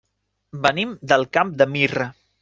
[0.63, 2.09] Venim del Camp de Mirra.